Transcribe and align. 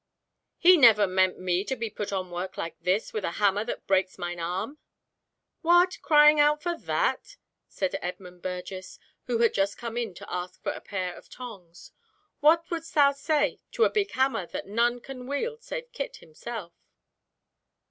"He 0.57 0.77
never 0.77 1.05
meant 1.05 1.37
me 1.37 1.63
to 1.63 1.75
be 1.75 1.87
put 1.91 2.11
on 2.11 2.31
work 2.31 2.57
like 2.57 2.75
this, 2.81 3.13
with 3.13 3.23
a 3.23 3.33
hammer 3.33 3.63
that 3.65 3.85
breaks 3.85 4.17
mine 4.17 4.39
arm." 4.39 4.79
"What! 5.61 5.99
crying 6.01 6.39
out 6.39 6.63
for 6.63 6.75
that!" 6.75 7.37
said 7.67 7.99
Edmund 8.01 8.41
Burgess, 8.41 8.97
who 9.25 9.37
had 9.37 9.53
just 9.53 9.77
come 9.77 9.97
in 9.97 10.15
to 10.15 10.25
ask 10.33 10.59
for 10.63 10.71
a 10.71 10.81
pair 10.81 11.15
of 11.15 11.29
tongs. 11.29 11.91
"What 12.39 12.67
wouldst 12.71 12.97
say 13.21 13.59
to 13.73 13.83
the 13.83 13.89
big 13.91 14.09
hammer 14.13 14.47
that 14.47 14.65
none 14.65 15.01
can 15.01 15.27
wield 15.27 15.61
save 15.61 15.91
Kit 15.91 16.15
himself?" 16.15 16.73